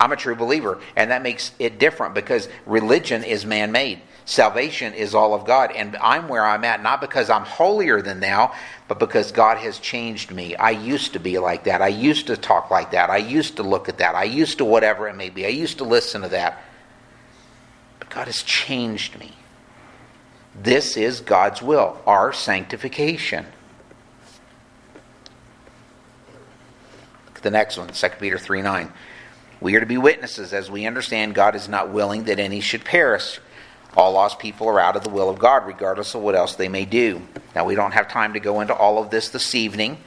[0.00, 0.80] I'm a true believer.
[0.96, 4.00] And that makes it different because religion is man made.
[4.24, 5.72] Salvation is all of God.
[5.72, 8.54] And I'm where I'm at, not because I'm holier than thou,
[8.86, 10.54] but because God has changed me.
[10.54, 11.80] I used to be like that.
[11.80, 13.10] I used to talk like that.
[13.10, 14.14] I used to look at that.
[14.14, 15.46] I used to whatever it may be.
[15.46, 16.62] I used to listen to that.
[17.98, 19.32] But God has changed me.
[20.54, 23.46] This is God's will, our sanctification.
[27.26, 28.92] Look at the next one, 2 Peter 3 9.
[29.60, 32.84] We are to be witnesses as we understand God is not willing that any should
[32.84, 33.40] perish,
[33.96, 36.68] All lost people are out of the will of God, regardless of what else they
[36.68, 37.22] may do.
[37.54, 39.98] Now, we don't have time to go into all of this this evening,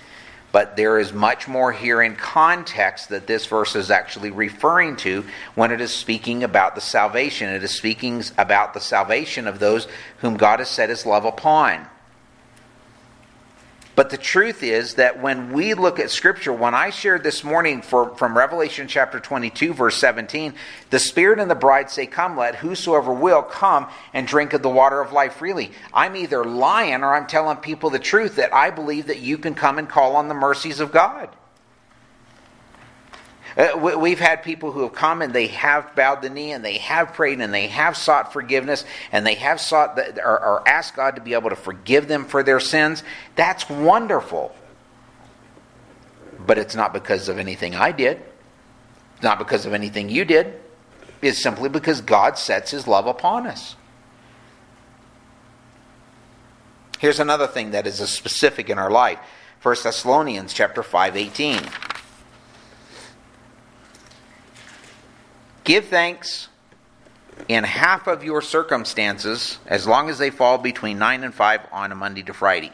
[0.51, 5.25] but there is much more here in context that this verse is actually referring to
[5.55, 7.49] when it is speaking about the salvation.
[7.49, 9.87] It is speaking about the salvation of those
[10.19, 11.87] whom God has set his love upon.
[13.93, 17.81] But the truth is that when we look at Scripture, when I shared this morning
[17.81, 20.53] for, from Revelation chapter 22, verse 17,
[20.89, 24.69] the Spirit and the bride say, Come, let whosoever will come and drink of the
[24.69, 25.71] water of life freely.
[25.93, 29.55] I'm either lying or I'm telling people the truth that I believe that you can
[29.55, 31.29] come and call on the mercies of God.
[33.57, 36.77] Uh, we've had people who have come and they have bowed the knee and they
[36.77, 40.95] have prayed and they have sought forgiveness and they have sought the, or, or asked
[40.95, 43.03] God to be able to forgive them for their sins.
[43.35, 44.55] That's wonderful.
[46.45, 48.21] But it's not because of anything I did,
[49.13, 50.59] it's not because of anything you did.
[51.21, 53.75] It's simply because God sets his love upon us.
[56.97, 59.19] Here's another thing that is a specific in our life.
[59.61, 61.15] 1 Thessalonians chapter 5
[65.63, 66.47] Give thanks
[67.47, 71.91] in half of your circumstances as long as they fall between 9 and 5 on
[71.91, 72.71] a Monday to Friday.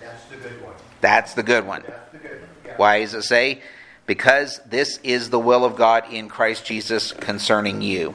[0.00, 0.74] That's the good one.
[1.00, 1.82] That's the good one.
[2.12, 2.74] The good, yeah.
[2.76, 3.62] Why does it say?
[4.06, 8.14] Because this is the will of God in Christ Jesus concerning you.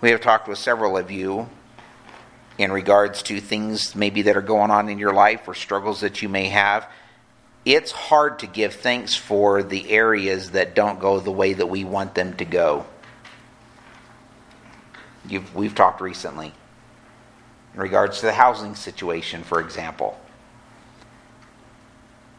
[0.00, 1.48] We have talked with several of you
[2.58, 6.22] in regards to things maybe that are going on in your life or struggles that
[6.22, 6.88] you may have
[7.66, 11.82] it's hard to give thanks for the areas that don't go the way that we
[11.82, 12.86] want them to go.
[15.28, 16.54] You've, we've talked recently
[17.74, 20.16] in regards to the housing situation, for example.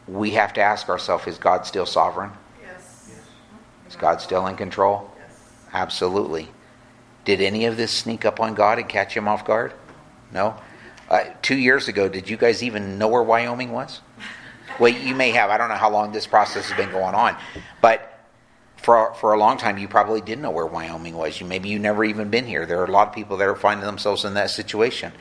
[0.08, 2.30] We have to ask ourselves is God still sovereign?
[2.62, 3.10] Yes.
[3.86, 5.10] Is God still in control?
[5.18, 5.52] Yes.
[5.74, 6.48] Absolutely.
[7.26, 9.74] Did any of this sneak up on God and catch him off guard?
[10.32, 10.56] No?
[11.10, 14.00] Uh, two years ago, did you guys even know where Wyoming was?
[14.78, 15.50] Well, you may have.
[15.50, 17.36] I don't know how long this process has been going on,
[17.80, 18.18] but
[18.76, 21.40] for for a long time, you probably didn't know where Wyoming was.
[21.40, 22.64] You maybe you never even been here.
[22.64, 25.12] There are a lot of people that are finding themselves in that situation.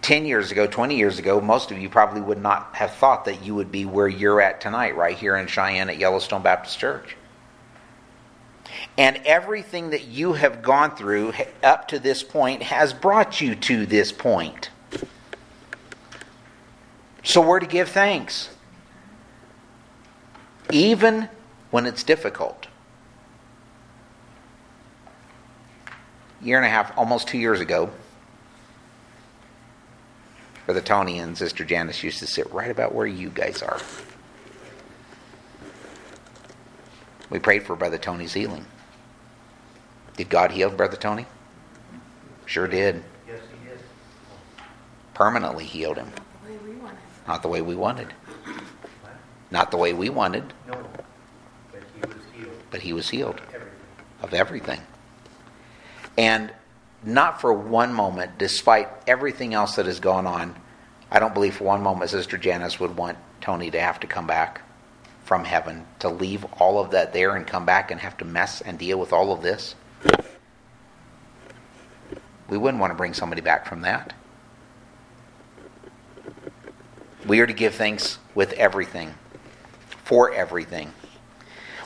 [0.00, 3.44] Ten years ago, twenty years ago, most of you probably would not have thought that
[3.44, 7.16] you would be where you're at tonight, right here in Cheyenne at Yellowstone Baptist Church.
[8.96, 13.86] And everything that you have gone through up to this point has brought you to
[13.86, 14.70] this point.
[17.22, 18.48] So we're to give thanks
[20.72, 21.28] even
[21.70, 22.66] when it's difficult.
[26.40, 27.90] Year and a half, almost two years ago,
[30.66, 33.78] Brother Tony and Sister Janice used to sit right about where you guys are.
[37.30, 38.64] We prayed for Brother Tony's healing.
[40.16, 41.26] Did God heal Brother Tony?
[42.46, 43.02] Sure did.
[43.26, 43.80] Yes, he is.
[45.14, 46.10] Permanently healed him.
[46.44, 46.96] The way we want.
[47.26, 48.12] Not the way we wanted.
[49.52, 50.78] Not the way we wanted, No,
[51.70, 52.62] but he was healed.
[52.70, 53.40] but he was healed.
[53.54, 53.68] Everything.
[54.22, 54.80] of everything.
[56.16, 56.52] And
[57.04, 60.56] not for one moment, despite everything else that has gone on,
[61.10, 64.26] I don't believe for one moment Sister Janice would want Tony to have to come
[64.26, 64.62] back
[65.24, 68.62] from heaven, to leave all of that there and come back and have to mess
[68.62, 69.74] and deal with all of this.
[72.48, 74.14] We wouldn't want to bring somebody back from that.
[77.26, 79.14] We are to give thanks with everything,
[80.12, 80.92] for everything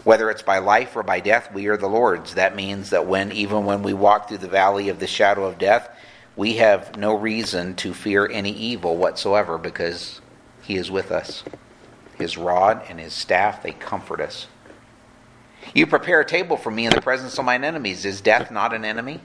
[0.02, 2.34] whether it's by life or by death, we are the Lord's.
[2.34, 5.58] That means that when even when we walk through the valley of the shadow of
[5.58, 5.88] death,
[6.36, 10.20] we have no reason to fear any evil whatsoever because
[10.62, 11.42] he is with us.
[12.18, 14.46] His rod and his staff, they comfort us.
[15.74, 18.04] You prepare a table for me in the presence of mine enemies.
[18.04, 19.20] Is death not an enemy?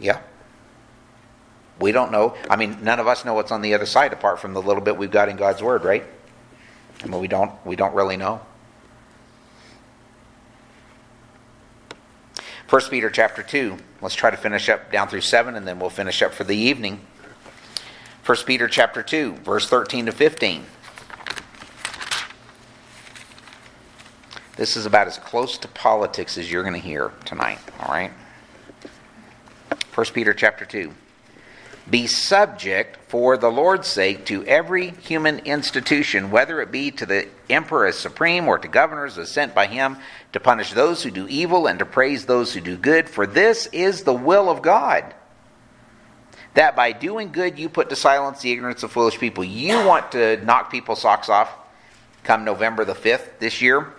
[0.00, 0.20] Yeah.
[1.80, 2.36] We don't know.
[2.50, 4.82] I mean, none of us know what's on the other side apart from the little
[4.82, 6.04] bit we've got in God's word, right?
[7.02, 8.40] I mean, we don't we don't really know.
[12.68, 13.78] 1 Peter chapter 2.
[14.02, 16.56] Let's try to finish up down through 7 and then we'll finish up for the
[16.56, 17.00] evening.
[18.26, 20.66] 1 Peter chapter 2, verse 13 to 15.
[24.56, 28.10] This is about as close to politics as you're going to hear tonight, all right?
[29.94, 30.92] 1 Peter chapter 2.
[31.90, 37.28] Be subject for the Lord's sake to every human institution, whether it be to the
[37.48, 39.96] emperor as supreme or to governors as sent by him
[40.32, 43.66] to punish those who do evil and to praise those who do good, for this
[43.72, 45.14] is the will of God.
[46.54, 49.44] That by doing good you put to silence the ignorance of foolish people.
[49.44, 51.50] You want to knock people's socks off
[52.24, 53.92] come November the 5th this year?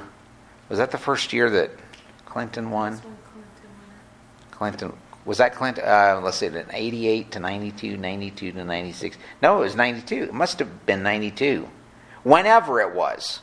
[0.69, 0.91] was that.
[0.91, 1.71] The first year that
[2.27, 3.01] Clinton won.
[4.51, 4.93] Clinton
[5.25, 5.85] was that Clinton?
[5.87, 9.17] Uh, let's see, 88 to 92, 92 to 96.
[9.41, 10.25] No, it was 92.
[10.25, 11.69] It must have been 92.
[12.25, 13.41] Whenever it was.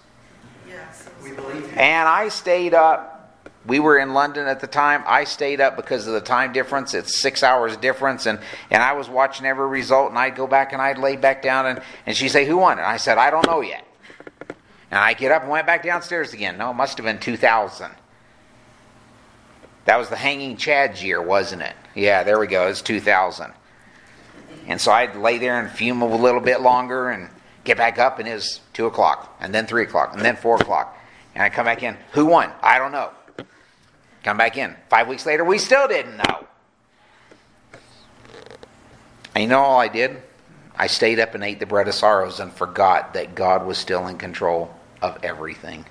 [0.67, 1.09] Yes.
[1.23, 1.65] We believe.
[1.75, 3.07] And I stayed up.
[3.65, 5.03] We were in London at the time.
[5.07, 6.93] I stayed up because of the time difference.
[6.93, 8.39] It's six hours difference, and,
[8.71, 10.09] and I was watching every result.
[10.09, 12.79] And I'd go back and I'd lay back down, and, and she'd say, "Who won?"
[12.79, 13.85] And I said, "I don't know yet."
[14.91, 16.57] And I get up and went back downstairs again.
[16.57, 17.91] No, it must have been 2000.
[19.85, 21.75] That was the hanging chads year, wasn't it?
[21.95, 22.67] Yeah, there we go.
[22.67, 23.53] It's 2000.
[24.67, 27.29] And so I'd lay there and fume a little bit longer and
[27.63, 30.57] get back up, and it was 2 o'clock, and then 3 o'clock, and then 4
[30.57, 30.97] o'clock.
[31.33, 31.97] And I come back in.
[32.11, 32.51] Who won?
[32.61, 33.11] I don't know.
[34.23, 34.75] Come back in.
[34.89, 36.47] Five weeks later, we still didn't know.
[39.33, 40.21] And you know all I did?
[40.75, 44.07] I stayed up and ate the bread of sorrows and forgot that God was still
[44.07, 45.85] in control of everything.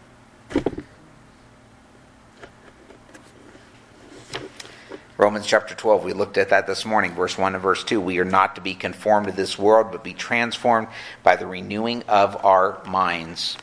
[5.20, 8.00] Romans chapter 12, we looked at that this morning, verse 1 and verse 2.
[8.00, 10.88] We are not to be conformed to this world, but be transformed
[11.22, 13.58] by the renewing of our minds.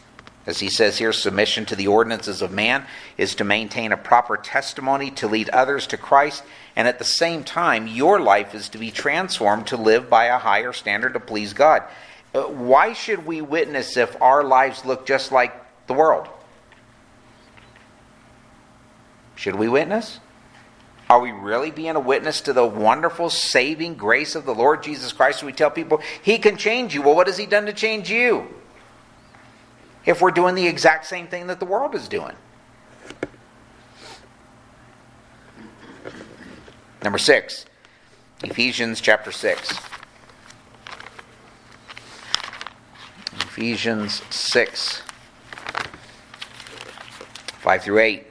[0.46, 2.86] As he says here, submission to the ordinances of man
[3.18, 6.44] is to maintain a proper testimony to lead others to Christ,
[6.76, 10.38] and at the same time, your life is to be transformed to live by a
[10.38, 11.82] higher standard to please God.
[12.38, 15.54] Uh, Why should we witness if our lives look just like
[15.88, 16.28] the world?
[19.36, 20.20] Should we witness?
[21.10, 25.14] Are we really being a witness to the wonderful saving grace of the Lord Jesus
[25.14, 25.42] Christ?
[25.42, 27.02] We tell people He can change you.
[27.02, 28.48] Well, what has He done to change you?
[30.06, 32.36] If we're doing the exact same thing that the world is doing.
[37.04, 37.66] Number six,
[38.44, 39.97] Ephesians chapter 6.
[43.58, 45.02] Ephesians 6,
[47.58, 48.28] 5 through 8.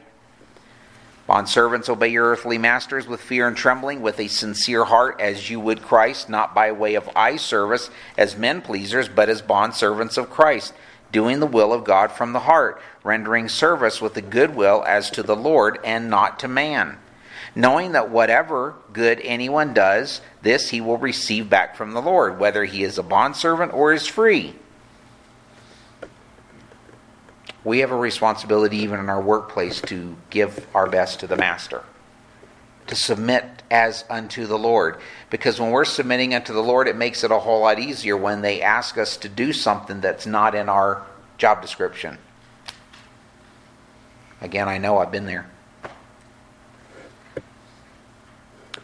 [1.29, 5.59] Bondservants, obey your earthly masters with fear and trembling, with a sincere heart, as you
[5.59, 10.31] would Christ, not by way of eye service as men pleasers, but as bondservants of
[10.31, 10.73] Christ,
[11.11, 15.11] doing the will of God from the heart, rendering service with a good will as
[15.11, 16.99] to the Lord and not to man,
[17.53, 22.65] knowing that whatever good anyone does, this he will receive back from the Lord, whether
[22.65, 24.55] he is a bondservant or is free.
[27.67, 31.83] We have a responsibility, even in our workplace, to give our best to the Master,
[32.87, 35.01] to submit as unto the Lord.
[35.31, 38.41] Because when we're submitting unto the Lord, it makes it a whole lot easier when
[38.41, 41.03] they ask us to do something that's not in our
[41.39, 42.19] job description.
[44.41, 45.51] Again, I know I've been there.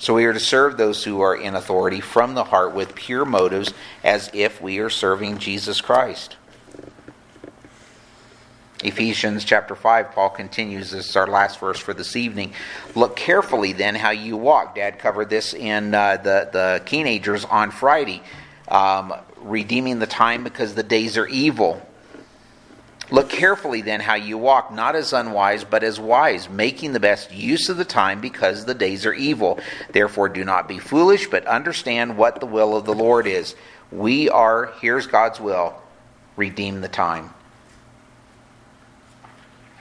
[0.01, 3.25] So we are to serve those who are in authority from the heart with pure
[3.25, 3.73] motives
[4.03, 6.37] as if we are serving Jesus Christ.
[8.83, 10.91] Ephesians chapter 5, Paul continues.
[10.91, 12.53] This is our last verse for this evening.
[12.97, 14.75] Look carefully then how you walk.
[14.75, 18.23] Dad covered this in uh, the, the teenagers on Friday.
[18.67, 21.81] Um, redeeming the time because the days are evil.
[23.11, 27.33] Look carefully then how you walk, not as unwise, but as wise, making the best
[27.33, 29.61] use of the time because the days are evil.
[29.91, 33.55] Therefore, do not be foolish, but understand what the will of the Lord is.
[33.91, 35.75] We are, here's God's will,
[36.37, 37.35] redeem the time.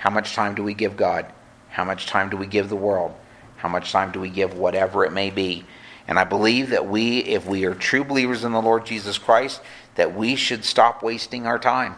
[0.02, 1.32] How much time do we give God?
[1.70, 3.14] How much time do we give the world?
[3.58, 5.64] How much time do we give whatever it may be?
[6.08, 9.62] And I believe that we, if we are true believers in the Lord Jesus Christ,
[9.94, 11.94] that we should stop wasting our time.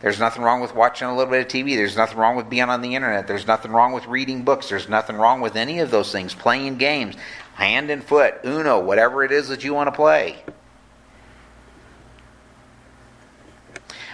[0.00, 1.76] There's nothing wrong with watching a little bit of TV.
[1.76, 3.26] There's nothing wrong with being on the internet.
[3.26, 4.70] There's nothing wrong with reading books.
[4.70, 6.34] There's nothing wrong with any of those things.
[6.34, 7.16] Playing games,
[7.52, 10.42] hand and foot, Uno, whatever it is that you want to play.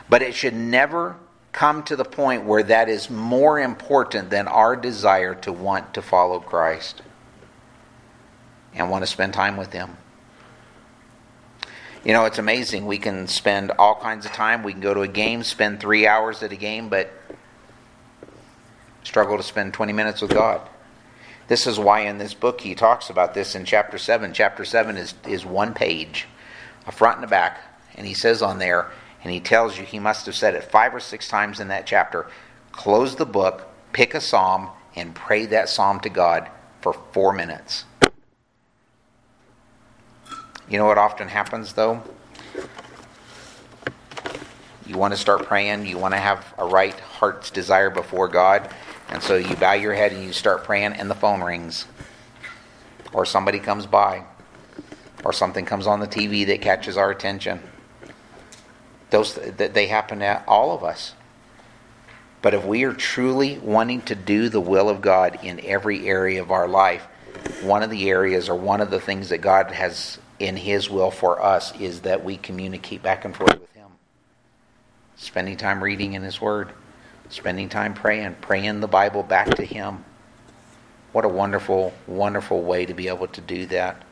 [0.08, 1.18] But it should never
[1.54, 6.02] come to the point where that is more important than our desire to want to
[6.02, 7.00] follow Christ
[8.74, 9.96] and want to spend time with Him.
[12.04, 12.86] You know, it's amazing.
[12.86, 14.64] We can spend all kinds of time.
[14.64, 17.10] We can go to a game, spend three hours at a game, but
[19.04, 20.60] struggle to spend 20 minutes with God.
[21.46, 24.32] This is why in this book he talks about this in chapter 7.
[24.34, 26.26] Chapter 7 is, is one page,
[26.86, 27.60] a front and a back,
[27.94, 28.90] and he says on there,
[29.24, 31.86] and he tells you, he must have said it five or six times in that
[31.86, 32.26] chapter
[32.70, 36.48] close the book, pick a psalm, and pray that psalm to God
[36.80, 37.84] for four minutes.
[40.68, 42.02] You know what often happens though?
[44.86, 48.68] You want to start praying, you want to have a right heart's desire before God,
[49.08, 51.86] and so you bow your head and you start praying, and the phone rings.
[53.12, 54.24] Or somebody comes by,
[55.24, 57.60] or something comes on the TV that catches our attention.
[59.14, 61.14] Those that they happen to all of us.
[62.42, 66.42] But if we are truly wanting to do the will of God in every area
[66.42, 67.04] of our life,
[67.62, 71.12] one of the areas or one of the things that God has in His will
[71.12, 73.86] for us is that we communicate back and forth with Him.
[75.14, 76.72] Spending time reading in His Word,
[77.28, 80.04] spending time praying, praying the Bible back to Him.
[81.12, 84.02] What a wonderful, wonderful way to be able to do that.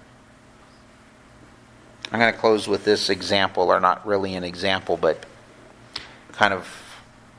[2.12, 5.24] I'm going to close with this example, or not really an example, but
[6.32, 6.66] kind of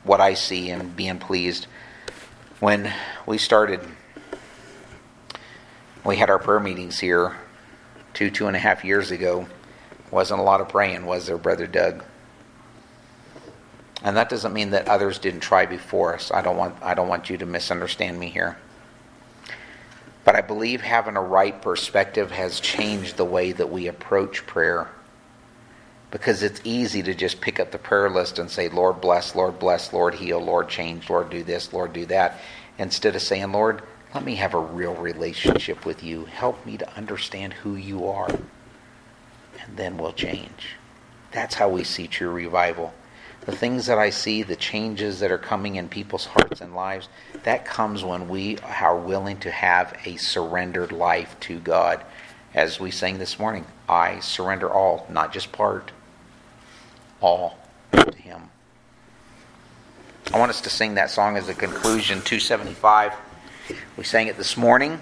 [0.04, 1.68] what I see and being pleased.
[2.60, 2.92] When
[3.28, 3.82] we started,
[6.04, 7.38] we had our prayer meetings here
[8.16, 9.48] two, two and a half years ago,
[10.10, 12.04] wasn't a lot of praying, was there, Brother Doug?
[14.04, 16.32] And that doesn't mean that others didn't try before us.
[16.32, 18.58] I don't want, I don't want you to misunderstand me here.
[20.24, 24.90] But I believe having a right perspective has changed the way that we approach prayer.
[26.12, 29.60] Because it's easy to just pick up the prayer list and say, Lord bless, Lord
[29.60, 32.40] bless, Lord heal, Lord change, Lord do this, Lord do that.
[32.78, 33.82] Instead of saying, Lord,
[34.14, 36.26] let me have a real relationship with you.
[36.26, 38.30] Help me to understand who you are.
[38.30, 40.76] And then we'll change.
[41.32, 42.94] That's how we see true revival.
[43.46, 47.10] The things that I see, the changes that are coming in people's hearts and lives,
[47.44, 52.04] that comes when we are willing to have a surrendered life to God.
[52.54, 55.92] As we sang this morning, I surrender all, not just part,
[57.20, 57.58] all
[57.92, 58.44] to Him.
[60.34, 63.14] I want us to sing that song as a conclusion, 275.
[63.98, 65.00] We sang it this morning.